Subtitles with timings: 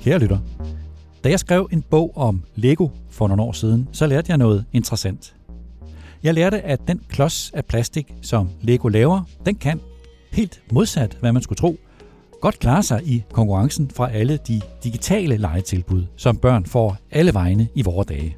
[0.00, 0.38] Kære lytter,
[1.24, 4.64] da jeg skrev en bog om Lego for nogle år siden, så lærte jeg noget
[4.72, 5.34] interessant.
[6.22, 9.80] Jeg lærte, at den klods af plastik, som Lego laver, den kan,
[10.32, 11.76] helt modsat hvad man skulle tro,
[12.40, 17.68] godt klare sig i konkurrencen fra alle de digitale legetilbud, som børn får alle vegne
[17.74, 18.36] i vore dage.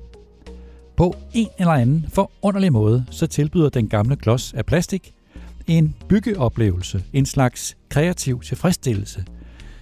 [0.96, 5.14] På en eller anden forunderlig måde, så tilbyder den gamle klods af plastik
[5.66, 9.24] en byggeoplevelse, en slags kreativ tilfredsstillelse,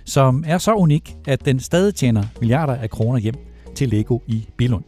[0.09, 3.35] som er så unik, at den stadig tjener milliarder af kroner hjem
[3.75, 4.85] til Lego i Bilund.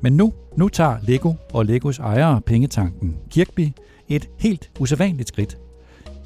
[0.00, 3.68] Men nu, nu tager Lego og Legos ejere pengetanken Kirkby
[4.08, 5.58] et helt usædvanligt skridt.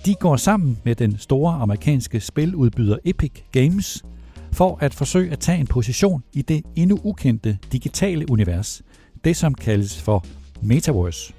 [0.06, 4.04] De går sammen med den store amerikanske spiludbyder Epic Games
[4.52, 8.82] for at forsøge at tage en position i det endnu ukendte digitale univers,
[9.24, 10.24] det som kaldes for
[10.62, 11.32] Metaverse.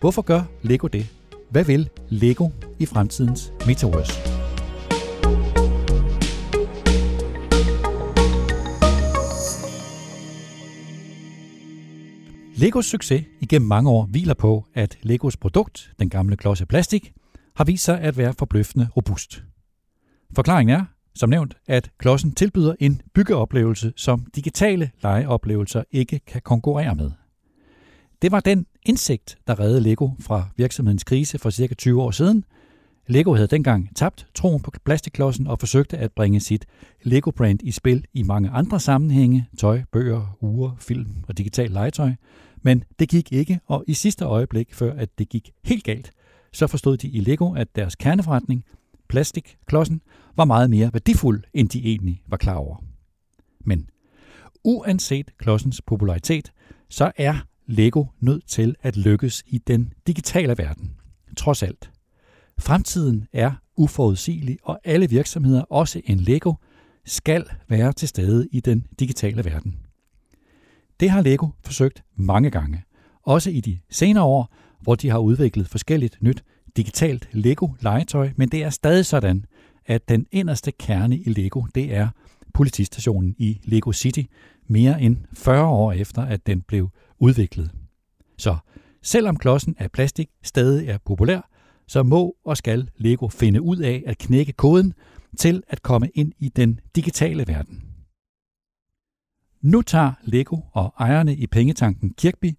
[0.00, 1.06] Hvorfor gør Lego det?
[1.50, 2.48] Hvad vil Lego
[2.78, 4.31] i fremtidens Metaverse?
[12.56, 17.12] Legos succes igennem mange år hviler på, at Legos produkt, den gamle klods af plastik,
[17.56, 19.42] har vist sig at være forbløffende robust.
[20.36, 26.94] Forklaringen er, som nævnt, at klodsen tilbyder en byggeoplevelse, som digitale legeoplevelser ikke kan konkurrere
[26.94, 27.10] med.
[28.22, 32.44] Det var den indsigt, der reddede Lego fra virksomhedens krise for cirka 20 år siden.
[33.12, 36.66] Lego havde dengang tabt troen på plastikklodsen og forsøgte at bringe sit
[37.02, 42.12] Lego-brand i spil i mange andre sammenhænge, tøj, bøger, ure, film og digital legetøj.
[42.62, 46.10] Men det gik ikke, og i sidste øjeblik, før at det gik helt galt,
[46.52, 48.64] så forstod de i Lego, at deres kerneforretning,
[49.08, 50.00] plastikklodsen,
[50.36, 52.76] var meget mere værdifuld, end de egentlig var klar over.
[53.64, 53.88] Men
[54.64, 56.52] uanset klodsens popularitet,
[56.88, 57.34] så er
[57.66, 60.96] Lego nødt til at lykkes i den digitale verden.
[61.36, 61.91] Trods alt.
[62.62, 66.54] Fremtiden er uforudsigelig, og alle virksomheder, også en Lego,
[67.04, 69.76] skal være til stede i den digitale verden.
[71.00, 72.82] Det har Lego forsøgt mange gange,
[73.22, 76.44] også i de senere år, hvor de har udviklet forskelligt nyt
[76.76, 79.44] digitalt Lego-legetøj, men det er stadig sådan,
[79.86, 82.08] at den inderste kerne i Lego, det er
[82.54, 84.22] politistationen i Lego City,
[84.66, 87.70] mere end 40 år efter, at den blev udviklet.
[88.38, 88.56] Så
[89.02, 91.51] selvom klodsen af plastik stadig er populær,
[91.92, 94.94] så må og skal Lego finde ud af at knække koden
[95.38, 97.82] til at komme ind i den digitale verden.
[99.62, 102.52] Nu tager Lego og ejerne i pengetanken Kirkby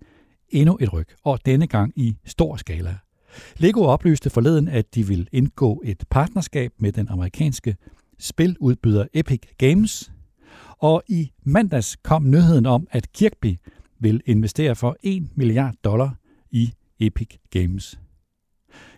[0.50, 2.98] endnu et ryg, og denne gang i stor skala.
[3.58, 7.76] Lego oplyste forleden, at de vil indgå et partnerskab med den amerikanske
[8.20, 10.12] spiludbyder Epic Games,
[10.78, 13.58] og i mandags kom nyheden om, at Kirkby
[14.00, 16.16] vil investere for 1 milliard dollar
[16.52, 17.98] i Epic Games.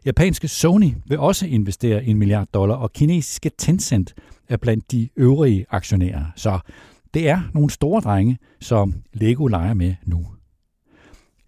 [0.06, 4.14] Japanske Sony vil også investere 1 milliard dollar, og kinesiske Tencent
[4.50, 6.26] er blandt de øvrige aktionærer.
[6.36, 6.60] Så
[7.14, 10.28] det er nogle store drenge, som Lego leger med nu.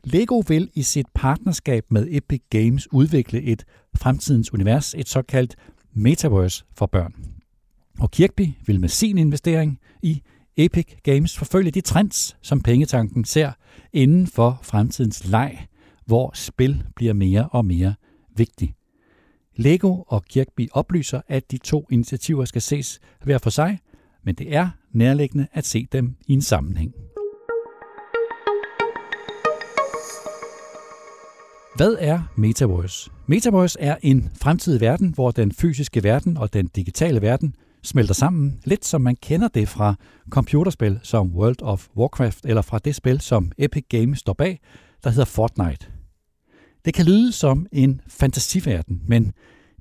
[0.03, 3.65] Lego vil i sit partnerskab med Epic Games udvikle et
[3.95, 5.55] fremtidens univers, et såkaldt
[5.94, 7.13] metaverse for børn.
[7.99, 10.21] Og Kirkby vil med sin investering i
[10.57, 13.51] Epic Games forfølge de trends, som pengetanken ser
[13.94, 15.67] inden for fremtidens leg,
[16.05, 17.94] hvor spil bliver mere og mere
[18.38, 18.75] vigtig.
[19.56, 23.80] Lego og Kirkby oplyser, at de to initiativer skal ses hver for sig,
[24.24, 26.94] men det er nærliggende at se dem i en sammenhæng.
[31.75, 33.12] Hvad er Metaverse?
[33.28, 38.59] Metaverse er en fremtidig verden, hvor den fysiske verden og den digitale verden smelter sammen,
[38.64, 39.96] lidt som man kender det fra
[40.30, 44.59] computerspil som World of Warcraft eller fra det spil, som Epic Games står bag,
[45.04, 45.97] der hedder Fortnite.
[46.88, 49.34] Det kan lyde som en fantasiverden, men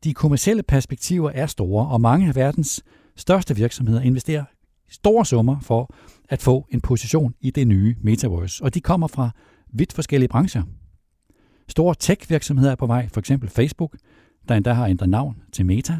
[0.04, 2.84] de kommercielle perspektiver er store, og mange af verdens
[3.16, 4.44] største virksomheder investerer
[4.88, 5.94] store summer for
[6.28, 9.30] at få en position i det nye metaverse, og de kommer fra
[9.72, 10.62] vidt forskellige brancher.
[11.68, 13.96] Store tech-virksomheder er på vej, for eksempel Facebook,
[14.48, 15.96] der endda har ændret navn til Meta,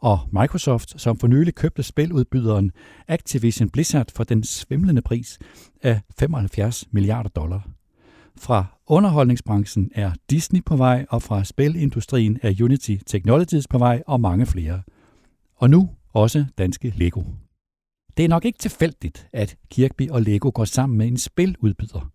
[0.00, 2.70] og Microsoft, som for nylig købte spiludbyderen
[3.08, 5.38] Activision Blizzard for den svimlende pris
[5.82, 7.68] af 75 milliarder dollar.
[8.36, 14.20] Fra underholdningsbranchen er Disney på vej, og fra spilindustrien er Unity Technologies på vej, og
[14.20, 14.82] mange flere.
[15.56, 17.22] Og nu også danske Lego.
[18.16, 22.10] Det er nok ikke tilfældigt, at Kirkby og Lego går sammen med en spiludbyder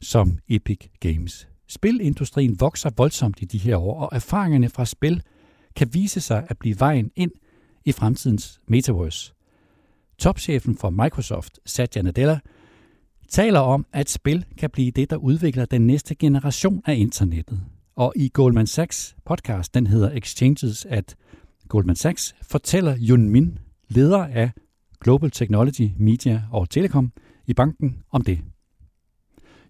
[0.00, 1.48] som Epic Games.
[1.66, 5.22] Spilindustrien vokser voldsomt i de her år, og erfaringerne fra spil
[5.76, 7.30] kan vise sig at blive vejen ind
[7.84, 9.34] i fremtidens metaverse.
[10.18, 12.38] Topchefen for Microsoft, Satya Nadella,
[13.28, 17.60] taler om, at spil kan blive det, der udvikler den næste generation af internettet.
[17.96, 21.16] Og i Goldman Sachs podcast, den hedder Exchanges at
[21.68, 23.58] Goldman Sachs, fortæller Yun Min,
[23.88, 24.50] leder af
[25.00, 27.12] Global Technology, Media og Telekom
[27.46, 28.40] i banken om det.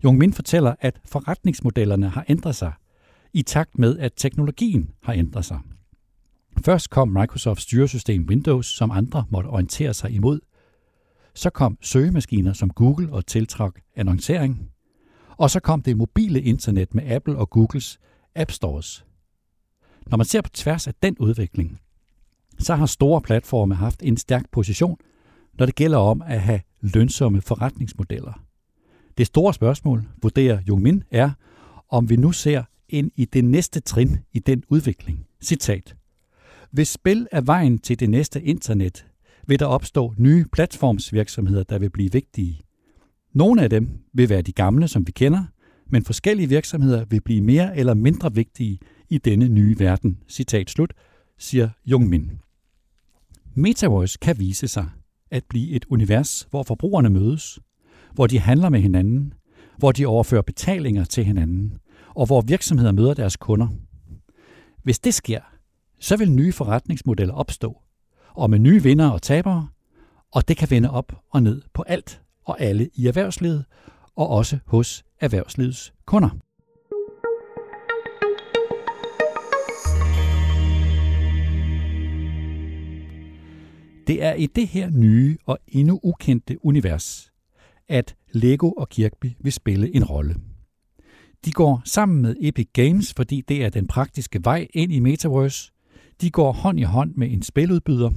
[0.05, 2.73] Jung Min fortæller, at forretningsmodellerne har ændret sig
[3.33, 5.59] i takt med, at teknologien har ændret sig.
[6.65, 10.41] Først kom Microsofts styresystem Windows, som andre måtte orientere sig imod.
[11.39, 14.71] Så kom søgemaskiner som Google og tiltrak annoncering.
[15.37, 17.99] Og så kom det mobile internet med Apple og Googles
[18.35, 19.05] App Stores.
[20.07, 21.81] Når man ser på tværs af den udvikling,
[22.59, 24.97] så har store platforme haft en stærk position,
[25.59, 28.43] når det gælder om at have lønsomme forretningsmodeller.
[29.19, 31.31] Det store spørgsmål, vurderer Jung Min, er,
[31.89, 35.27] om vi nu ser ind i det næste trin i den udvikling.
[35.43, 35.97] Citat.
[36.71, 39.08] Hvis spil er vejen til det næste internet,
[39.49, 42.61] vil der opstå nye platformsvirksomheder, der vil blive vigtige.
[43.35, 45.45] Nogle af dem vil være de gamle, som vi kender,
[45.87, 48.79] men forskellige virksomheder vil blive mere eller mindre vigtige
[49.09, 50.19] i denne nye verden.
[50.29, 50.93] Citat slut,
[51.39, 52.31] siger Jung Min.
[53.55, 54.89] Metaverse kan vise sig
[55.31, 57.59] at blive et univers, hvor forbrugerne mødes,
[58.15, 59.35] hvor de handler med hinanden,
[59.79, 61.79] hvor de overfører betalinger til hinanden,
[62.15, 63.69] og hvor virksomheder møder deres kunder.
[64.83, 65.41] Hvis det sker,
[66.01, 67.83] så vil nye forretningsmodeller opstå,
[68.35, 69.69] og med nye vinder og tabere,
[70.33, 73.65] og det kan vende op og ned på alt og alle i erhvervslivet,
[74.17, 76.29] og også hos erhvervslivets kunder.
[84.07, 87.33] Det er i det her nye og endnu ukendte univers,
[87.89, 90.37] at Lego og Kirkby vil spille en rolle.
[91.45, 95.73] De går sammen med Epic Games, fordi det er den praktiske vej ind i Metaverse.
[96.21, 98.11] De går hånd i hånd med en spiludbyder,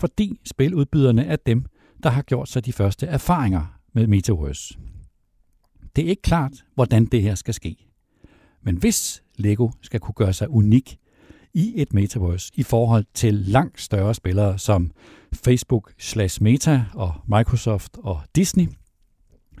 [0.00, 1.64] fordi spiludbyderne er dem,
[2.02, 4.78] der har gjort sig de første erfaringer med Metaverse.
[5.96, 7.76] Det er ikke klart, hvordan det her skal ske.
[8.62, 10.98] Men hvis Lego skal kunne gøre sig unik
[11.54, 14.90] i et metaverse i forhold til langt større spillere som
[15.34, 18.66] Facebook slash Meta og Microsoft og Disney,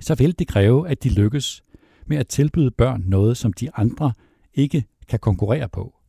[0.00, 1.62] så vil det kræve, at de lykkes
[2.06, 4.12] med at tilbyde børn noget, som de andre
[4.54, 5.99] ikke kan konkurrere på.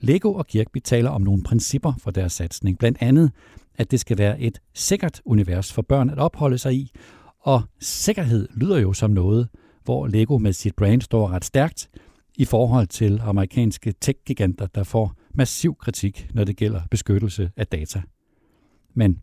[0.00, 3.30] Lego og Kirkby taler om nogle principper for deres satsning, blandt andet,
[3.74, 6.90] at det skal være et sikkert univers for børn at opholde sig i,
[7.40, 9.48] og sikkerhed lyder jo som noget,
[9.84, 11.90] hvor Lego med sit brand står ret stærkt,
[12.36, 18.02] i forhold til amerikanske tech-giganter, der får massiv kritik, når det gælder beskyttelse af data.
[18.94, 19.18] Men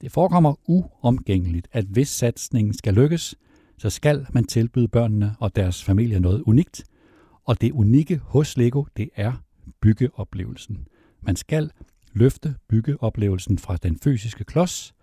[0.00, 3.34] det forekommer uomgængeligt, at hvis satsningen skal lykkes,
[3.78, 6.84] så skal man tilbyde børnene og deres familie noget unikt,
[7.44, 9.32] og det unikke hos Lego, det er
[9.80, 10.86] byggeoplevelsen.
[11.20, 11.70] Man skal
[12.12, 14.94] løfte byggeoplevelsen fra den fysiske klods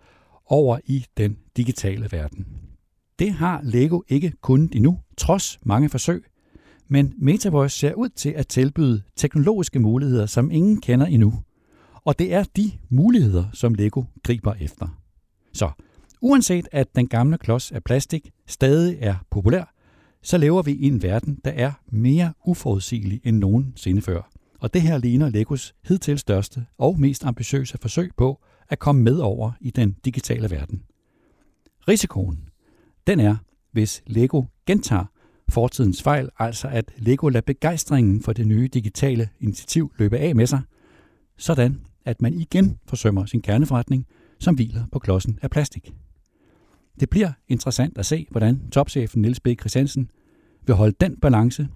[0.46, 2.46] over i den digitale verden.
[3.18, 6.24] Det har Lego ikke kunnet endnu, trods mange forsøg,
[6.88, 11.34] men Metaverse ser ud til at tilbyde teknologiske muligheder, som ingen kender endnu.
[12.04, 14.88] Og det er de muligheder, som Lego griber efter.
[15.52, 15.70] Så
[16.20, 19.74] uanset at den gamle klods af plastik stadig er populær,
[20.22, 24.30] så lever vi i en verden, der er mere uforudsigelig end nogensinde før.
[24.62, 29.18] Og det her ligner Legos hidtil største og mest ambitiøse forsøg på at komme med
[29.18, 30.82] over i den digitale verden.
[31.88, 32.48] Risikoen,
[33.06, 33.36] den er,
[33.72, 35.04] hvis Lego gentager
[35.48, 40.46] fortidens fejl, altså at Lego lader begejstringen for det nye digitale initiativ løbe af med
[40.46, 40.60] sig,
[41.36, 44.06] sådan at man igen forsømmer sin kerneforretning,
[44.38, 45.92] som hviler på klodsen af plastik.
[47.00, 49.48] Det bliver interessant at se, hvordan topchefen Niels B.
[49.60, 50.10] Christiansen
[50.66, 51.68] vil holde den balance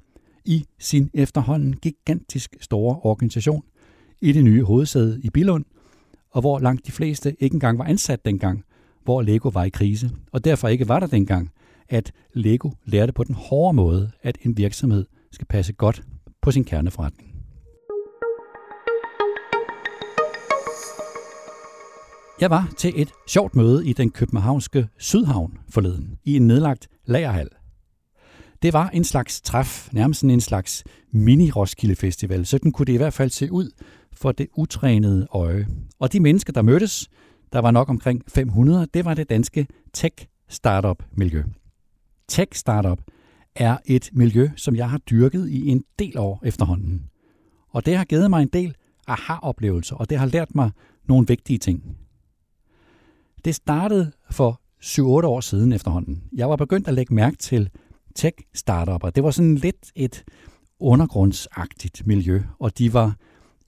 [0.47, 3.63] i sin efterhånden gigantisk store organisation
[4.21, 5.65] i det nye hovedsæde i Billund,
[6.31, 8.65] og hvor langt de fleste ikke engang var ansat dengang,
[9.05, 11.51] hvor Lego var i krise, og derfor ikke var der dengang,
[11.89, 16.03] at Lego lærte på den hårde måde, at en virksomhed skal passe godt
[16.43, 17.33] på sin kerneforretning.
[22.41, 27.49] Jeg var til et sjovt møde i den københavnske Sydhavn forleden, i en nedlagt lagerhal.
[28.67, 33.13] Det var en slags træf, nærmest en slags mini-Roskilde Festival, Sådan kunne det i hvert
[33.13, 33.71] fald se ud
[34.13, 35.67] for det utrænede øje.
[35.99, 37.09] Og de mennesker, der mødtes,
[37.53, 41.43] der var nok omkring 500, det var det danske tech-startup-miljø.
[42.29, 43.01] Tech-startup
[43.55, 47.03] er et miljø, som jeg har dyrket i en del år efterhånden.
[47.69, 48.75] Og det har givet mig en del
[49.07, 50.71] aha-oplevelser, og det har lært mig
[51.05, 51.97] nogle vigtige ting.
[53.45, 56.23] Det startede for 7-8 år siden efterhånden.
[56.33, 57.71] Jeg var begyndt at lægge mærke til
[58.19, 59.11] tech-startupper.
[59.11, 60.25] Det var sådan lidt et
[60.81, 63.17] undergrundsagtigt miljø, og de var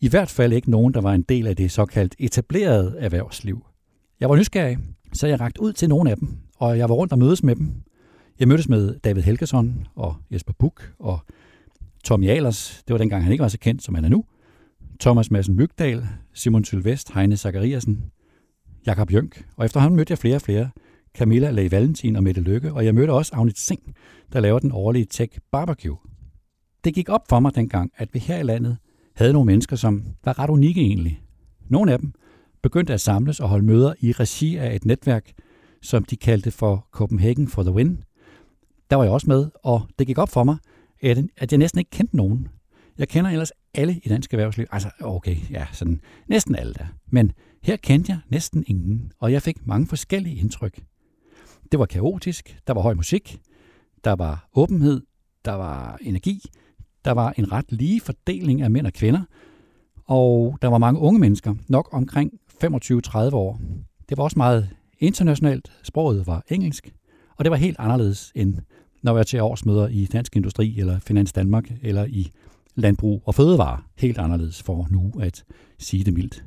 [0.01, 3.67] i hvert fald ikke nogen, der var en del af det såkaldt etablerede erhvervsliv.
[4.21, 4.79] Jeg var nysgerrig,
[5.13, 7.57] så jeg rakte ud til nogle af dem, og jeg var rundt og mødes med
[7.57, 7.73] dem,
[8.41, 11.19] jeg mødtes med David Helgesson og Jesper Buk og
[12.05, 14.25] Tommy Alers, Det var dengang, han ikke var så kendt, som han er nu.
[15.01, 18.05] Thomas Madsen Mygdal, Simon Sylvest, Heine Zachariasen,
[18.87, 20.71] Jakob Jønk, og efterhånden mødte jeg flere og flere.
[21.15, 23.93] Camilla Lage Valentin og Mette Lykke, og jeg mødte også Agnit Singh,
[24.33, 25.97] der laver den årlige Tech Barbecue.
[26.85, 28.77] Det gik op for mig dengang, at vi her i landet
[29.15, 31.23] havde nogle mennesker, som var ret unikke egentlig.
[31.69, 32.13] Nogle af dem
[32.63, 35.33] begyndte at samles og holde møder i regi af et netværk,
[35.83, 38.05] som de kaldte for Copenhagen for the Win.
[38.91, 40.57] Der var jeg også med, og det gik op for mig,
[41.37, 42.49] at jeg næsten ikke kendte nogen.
[42.99, 44.67] Jeg kender ellers alle i dansk erhvervsliv.
[44.73, 46.87] Altså, okay, ja, sådan næsten alle der.
[47.11, 50.81] Men her kendte jeg næsten ingen, og jeg fik mange forskellige indtryk.
[51.73, 53.39] Det var kaotisk, der var høj musik,
[54.05, 55.03] der var åbenhed,
[55.45, 56.43] der var energi,
[57.05, 59.23] der var en ret lige fordeling af mænd og kvinder,
[60.05, 62.33] og der var mange unge mennesker, nok omkring
[62.65, 63.61] 25-30 år.
[64.09, 66.95] Det var også meget internationalt, sproget var engelsk,
[67.37, 68.57] og det var helt anderledes end
[69.03, 72.31] når jeg er til årsmøder i Dansk Industri eller Finans Danmark eller i
[72.75, 73.83] Landbrug og Fødevare.
[73.99, 75.45] Helt anderledes for nu at
[75.79, 76.45] sige det mildt.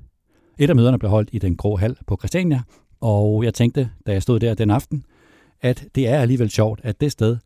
[0.60, 2.62] Et af møderne blev holdt i den grå hal på Christiania,
[3.01, 5.05] og jeg tænkte, da jeg stod der den aften,
[5.62, 7.38] at det er alligevel sjovt, at det sted,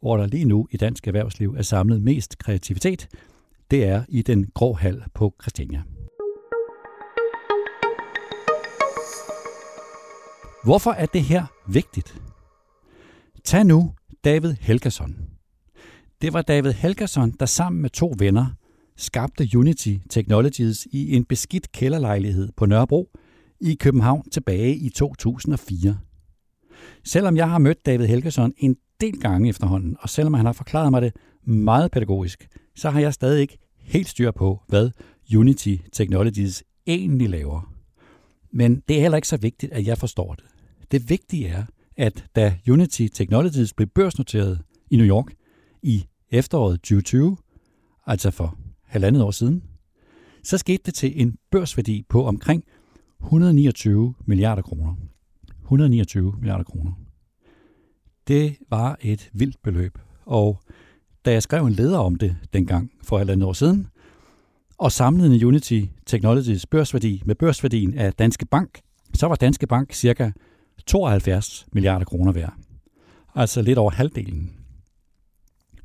[0.00, 3.08] hvor der lige nu i dansk erhvervsliv er samlet mest kreativitet,
[3.70, 5.82] det er i den grå hal på Christiania.
[10.64, 12.22] Hvorfor er det her vigtigt?
[13.44, 13.92] Tag nu
[14.24, 15.16] David Helgason.
[16.22, 18.46] Det var David Helgason, der sammen med to venner
[18.96, 23.10] skabte Unity Technologies i en beskidt kælderlejlighed på Nørrebro
[23.60, 25.98] i København tilbage i 2004.
[27.04, 30.90] Selvom jeg har mødt David Helgason en del gange efterhånden, og selvom han har forklaret
[30.90, 31.12] mig det
[31.44, 34.90] meget pædagogisk, så har jeg stadig ikke helt styr på, hvad
[35.36, 37.72] Unity Technologies egentlig laver.
[38.52, 40.44] Men det er heller ikke så vigtigt, at jeg forstår det.
[40.90, 41.64] Det vigtige er,
[41.96, 44.60] at da Unity Technologies blev børsnoteret
[44.90, 45.32] i New York
[45.82, 47.36] i efteråret 2020,
[48.06, 49.62] altså for halvandet år siden,
[50.42, 52.64] så skete det til en børsværdi på omkring
[53.20, 54.94] 129 milliarder kroner.
[55.62, 56.92] 129 milliarder kroner.
[58.28, 60.60] Det var et vildt beløb, og
[61.24, 63.86] da jeg skrev en leder om det dengang for halvandet år siden,
[64.78, 68.80] og samlede Unity Technologies børsværdi med børsværdien af Danske Bank,
[69.14, 70.30] så var Danske Bank cirka
[70.86, 72.54] 72 milliarder kroner værd.
[73.34, 74.52] Altså lidt over halvdelen.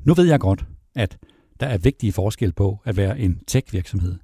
[0.04, 1.18] Nu ved jeg godt, at
[1.60, 4.18] der er vigtige forskel på at være en tech-virksomhed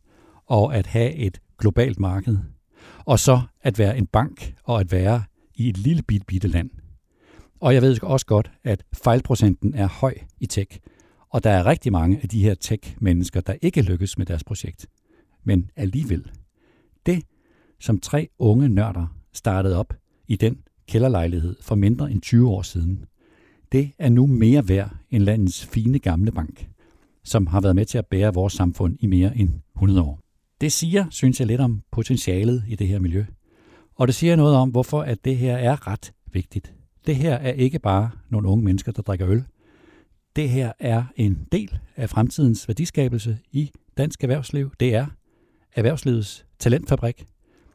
[0.45, 2.37] og at have et globalt marked,
[3.05, 5.23] og så at være en bank og at være
[5.55, 6.69] i et lille bit bitte land.
[7.59, 10.79] Og jeg ved også godt, at fejlprocenten er høj i tech,
[11.29, 14.87] og der er rigtig mange af de her tech-mennesker, der ikke lykkes med deres projekt.
[15.43, 16.31] Men alligevel,
[17.05, 17.23] det
[17.79, 19.93] som tre unge nørder startede op
[20.27, 23.05] i den kælderlejlighed for mindre end 20 år siden,
[23.71, 26.69] det er nu mere værd end landets fine gamle bank,
[27.23, 30.26] som har været med til at bære vores samfund i mere end 100 år.
[30.61, 33.25] Det siger, synes jeg, lidt om potentialet i det her miljø.
[33.95, 36.73] Og det siger noget om, hvorfor at det her er ret vigtigt.
[37.07, 39.43] Det her er ikke bare nogle unge mennesker, der drikker øl.
[40.35, 44.71] Det her er en del af fremtidens værdiskabelse i dansk erhvervsliv.
[44.79, 45.05] Det er
[45.75, 47.25] erhvervslivets talentfabrik.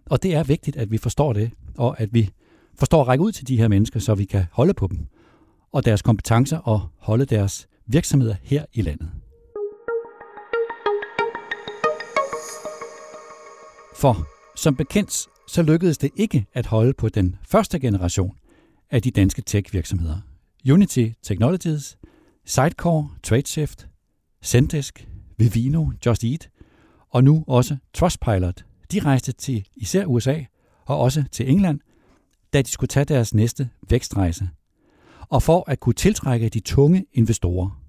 [0.07, 2.31] Og det er vigtigt, at vi forstår det, og at vi
[2.79, 4.99] forstår at række ud til de her mennesker, så vi kan holde på dem
[5.73, 9.11] og deres kompetencer og holde deres virksomheder her i landet.
[14.03, 18.37] For som bekendt, så lykkedes det ikke at holde på den første generation
[18.91, 20.21] af de danske tech-virksomheder.
[20.71, 21.99] Unity Technologies,
[22.45, 23.89] Sitecore, Tradeshift,
[24.45, 26.51] Zendesk, Vivino, Just Eat
[27.11, 28.65] og nu også Trustpilot.
[28.93, 30.41] De rejste til især USA
[30.87, 31.81] og også til England–
[32.53, 34.49] da de skulle tage deres næste vækstrejse,
[35.29, 37.83] og for at kunne tiltrække de tunge investorer.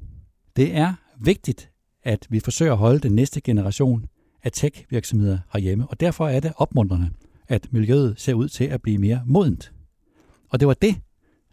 [0.56, 1.70] Det er vigtigt,
[2.04, 4.06] at vi forsøger at holde den næste generation
[4.44, 7.10] af tech-virksomheder herhjemme, og derfor er det opmuntrende,
[7.48, 9.74] at miljøet ser ud til at blive mere modent.
[10.50, 10.96] Og det var det,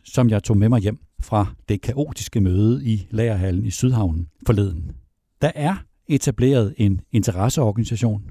[0.04, 4.92] som jeg tog med mig hjem fra det kaotiske møde i Lagerhallen i Sydhavnen forleden.
[5.40, 5.76] Der er
[6.08, 8.30] etableret en interesseorganisation,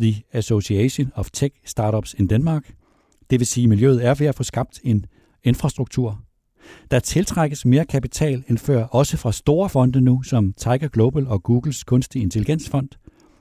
[0.00, 2.74] The Association of Tech Startups in Denmark,
[3.30, 5.06] det vil sige, at miljøet er ved at få skabt en
[5.44, 6.20] infrastruktur.
[6.90, 11.42] Der tiltrækkes mere kapital end før, også fra store fonde nu, som Tiger Global og
[11.42, 12.88] Googles kunstig intelligensfond,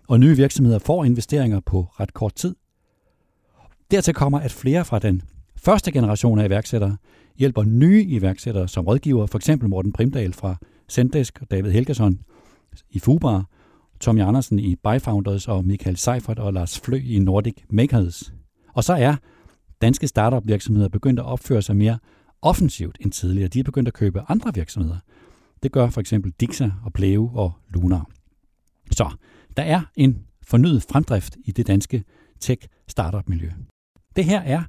[0.08, 2.56] og nye virksomheder får investeringer på ret kort tid.
[3.92, 5.22] Dertil kommer, at flere fra den
[5.56, 6.98] første generation af iværksættere
[7.38, 9.50] hjælper nye iværksættere som rådgiver, f.eks.
[9.62, 10.56] Morten Primdal fra
[10.88, 12.20] Sendesk og David Helgason
[12.90, 13.46] i Fubar,
[14.00, 18.34] Tommy Andersen i Byfounders og Michael Seifert og Lars Flø i Nordic Makers.
[18.74, 19.16] Og så er
[19.82, 22.00] danske startup-virksomheder begyndt at opføre sig mere
[22.42, 23.48] offensivt end tidligere.
[23.48, 24.98] De er begyndt at købe andre virksomheder.
[25.64, 28.10] Det gør for eksempel Dixa og Pleo og Lunar.
[28.92, 29.10] Så
[29.58, 32.04] der er en fornyet fremdrift i det danske
[32.40, 33.50] tech-startup-miljø.
[34.16, 34.64] Det her er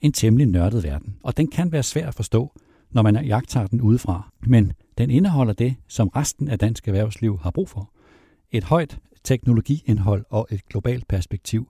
[0.00, 2.52] en temmelig nørdet verden, og den kan være svær at forstå,
[2.90, 4.32] når man jagter den udefra.
[4.46, 7.92] Men den indeholder det, som resten af dansk erhvervsliv har brug for.
[8.50, 11.68] Et højt teknologiindhold og et globalt perspektiv,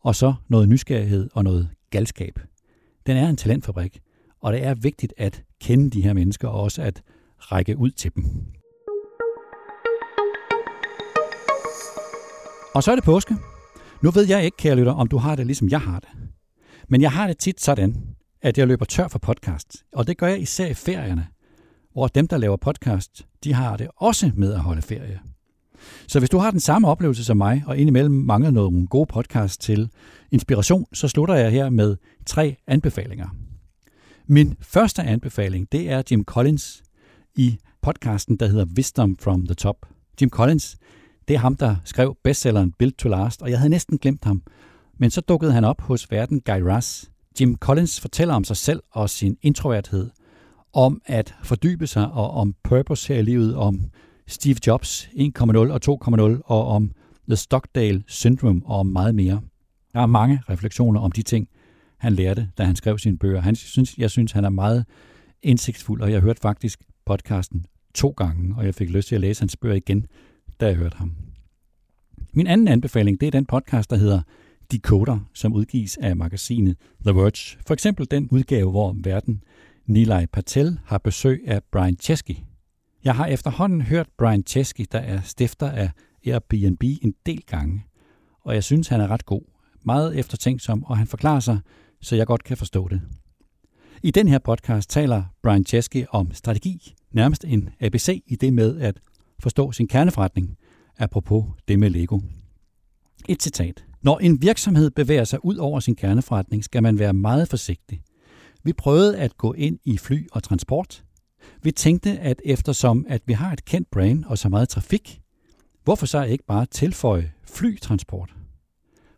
[0.00, 2.38] og så noget nysgerrighed og noget galskab.
[3.06, 4.00] Den er en talentfabrik,
[4.40, 7.02] og det er vigtigt at kende de her mennesker og også at
[7.38, 8.24] række ud til dem.
[12.76, 13.36] Og så er det påske.
[14.02, 16.08] Nu ved jeg ikke, kære lytter, om du har det ligesom jeg har det.
[16.88, 17.96] Men jeg har det tit sådan,
[18.42, 19.84] at jeg løber tør for podcast.
[19.92, 21.26] Og det gør jeg især i ferierne,
[21.92, 25.20] hvor dem, der laver podcast, de har det også med at holde ferie.
[26.06, 29.58] Så hvis du har den samme oplevelse som mig, og indimellem mangler nogle gode podcasts
[29.58, 29.90] til
[30.30, 33.28] inspiration, så slutter jeg her med tre anbefalinger.
[34.26, 36.82] Min første anbefaling, det er Jim Collins
[37.36, 39.76] i podcasten, der hedder Wisdom from the Top.
[40.20, 40.78] Jim Collins,
[41.28, 44.42] det er ham, der skrev bestselleren Built to Last, og jeg havde næsten glemt ham.
[44.98, 47.04] Men så dukkede han op hos verden Guy Raz.
[47.40, 50.10] Jim Collins fortæller om sig selv og sin introverthed,
[50.72, 53.80] om at fordybe sig og om purpose her i livet, om
[54.26, 56.90] Steve Jobs 1.0 og 2.0 og om
[57.28, 59.40] The Stockdale Syndrome og om meget mere.
[59.92, 61.48] Der er mange refleksioner om de ting,
[61.98, 63.40] han lærte, da han skrev sine bøger.
[63.40, 64.84] Han synes, jeg synes, han er meget
[65.42, 67.64] indsigtsfuld, og jeg hørte faktisk podcasten
[67.94, 70.06] to gange, og jeg fik lyst til at læse hans bøger igen,
[70.60, 71.16] da jeg hørte ham.
[72.32, 74.22] Min anden anbefaling, det er den podcast, der hedder
[74.72, 77.58] Decoder, som udgives af magasinet The Verge.
[77.66, 79.42] For eksempel den udgave, hvor verden
[79.86, 82.36] Nilay Patel har besøg af Brian Chesky.
[83.04, 85.90] Jeg har efterhånden hørt Brian Chesky, der er stifter af
[86.26, 87.84] Airbnb, en del gange,
[88.40, 89.42] og jeg synes, han er ret god.
[89.84, 91.58] Meget eftertænksom, og han forklarer sig,
[92.00, 93.00] så jeg godt kan forstå det.
[94.02, 98.80] I den her podcast taler Brian Chesky om strategi, nærmest en ABC i det med
[98.80, 99.00] at
[99.38, 100.56] forstå sin kerneforretning,
[100.98, 102.20] apropos det med Lego.
[103.28, 103.84] Et citat.
[104.02, 108.02] Når en virksomhed bevæger sig ud over sin kerneforretning, skal man være meget forsigtig.
[108.64, 111.04] Vi prøvede at gå ind i fly og transport.
[111.62, 115.20] Vi tænkte, at eftersom at vi har et kendt brand og så meget trafik,
[115.84, 118.34] hvorfor så ikke bare tilføje flytransport?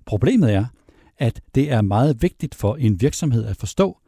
[0.06, 0.66] Problemet er,
[1.18, 3.98] at det er meget vigtigt for en virksomhed at forstå,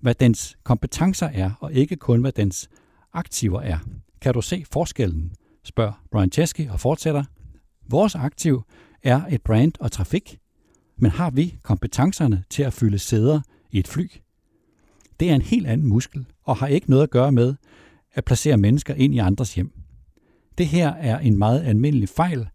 [0.00, 2.68] hvad dens kompetencer er, og ikke kun hvad dens
[3.12, 3.78] aktiver er.
[4.20, 5.32] Kan du se forskellen?
[5.70, 7.24] Spørger Brian Chesky og fortsætter.
[7.88, 8.62] Vores aktiv
[9.02, 10.38] er et brand og trafik,
[10.96, 14.06] men har vi kompetencerne til at fylde sæder i et fly?
[15.20, 17.54] Det er en helt anden muskel og har ikke noget at gøre med
[18.14, 19.72] at placere mennesker ind i andres hjem.
[20.58, 22.48] Det her er en meget almindelig fejl,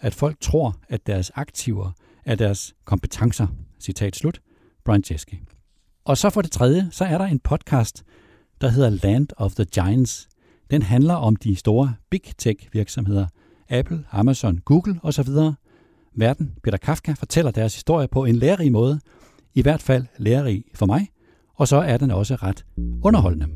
[0.00, 1.92] at folk tror, at deres aktiver
[2.24, 3.46] er deres kompetencer.
[3.80, 4.40] Citat slut.
[4.84, 5.34] Brian Chesky.
[6.04, 8.04] Og så for det tredje, så er der en podcast,
[8.60, 10.28] der hedder Land of the Giants.
[10.70, 13.26] Den handler om de store big tech virksomheder,
[13.70, 15.28] Apple, Amazon, Google osv.,
[16.16, 16.52] verden.
[16.62, 19.00] Peter Kafka fortæller deres historie på en lærerig måde,
[19.54, 21.08] i hvert fald lærerig for mig,
[21.54, 22.64] og så er den også ret
[23.02, 23.46] underholdende.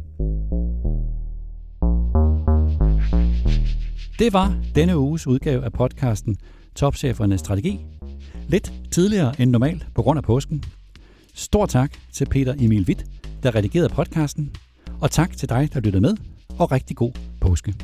[4.18, 6.36] Det var denne uges udgave af podcasten
[6.74, 7.86] Topchefernes Strategi.
[8.48, 10.64] Lidt tidligere end normalt på grund af påsken.
[11.34, 13.04] Stor tak til Peter Emil Witt,
[13.42, 14.52] der redigerede podcasten,
[15.00, 16.16] og tak til dig, der lyttede med,
[16.58, 17.74] og rigtig god påske.